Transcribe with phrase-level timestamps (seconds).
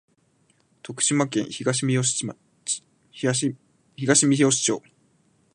[0.81, 2.33] 徳島県東みよし町